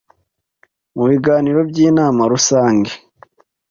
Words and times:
Mu 0.95 1.03
biganiro 1.11 1.59
by’inama 1.69 2.21
rusange 2.31 2.91